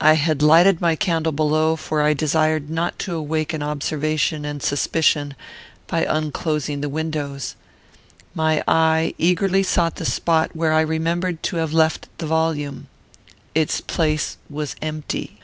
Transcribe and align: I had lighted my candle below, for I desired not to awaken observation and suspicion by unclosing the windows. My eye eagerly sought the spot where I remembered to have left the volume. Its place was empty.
I 0.00 0.14
had 0.14 0.40
lighted 0.40 0.80
my 0.80 0.96
candle 0.96 1.30
below, 1.30 1.76
for 1.76 2.00
I 2.00 2.14
desired 2.14 2.70
not 2.70 2.98
to 3.00 3.14
awaken 3.16 3.62
observation 3.62 4.46
and 4.46 4.62
suspicion 4.62 5.34
by 5.86 6.06
unclosing 6.08 6.80
the 6.80 6.88
windows. 6.88 7.54
My 8.34 8.64
eye 8.66 9.14
eagerly 9.18 9.62
sought 9.62 9.96
the 9.96 10.06
spot 10.06 10.56
where 10.56 10.72
I 10.72 10.80
remembered 10.80 11.42
to 11.42 11.56
have 11.56 11.74
left 11.74 12.08
the 12.16 12.26
volume. 12.26 12.86
Its 13.54 13.82
place 13.82 14.38
was 14.48 14.74
empty. 14.80 15.38